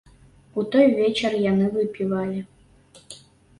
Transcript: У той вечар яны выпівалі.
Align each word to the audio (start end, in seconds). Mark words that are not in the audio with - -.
У 0.61 0.63
той 0.75 0.85
вечар 1.01 1.37
яны 1.51 1.69
выпівалі. 1.77 2.43